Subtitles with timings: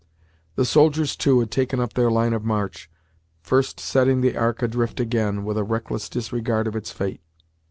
[0.55, 2.89] The soldiers, too, had taken up their line of march,
[3.43, 7.21] first setting the Ark adrift again, with a reckless disregard of its fate.